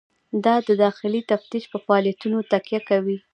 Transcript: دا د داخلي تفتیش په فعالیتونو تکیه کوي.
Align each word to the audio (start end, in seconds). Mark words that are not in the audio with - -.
دا 0.45 0.55
د 0.67 0.69
داخلي 0.83 1.21
تفتیش 1.31 1.63
په 1.71 1.77
فعالیتونو 1.85 2.37
تکیه 2.51 2.81
کوي. 2.89 3.17